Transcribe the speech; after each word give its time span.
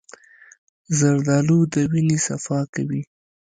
زردالو 0.97 1.59
د 1.73 1.75
وینې 1.91 2.17
صفا 2.27 2.59
کوي. 2.73 3.01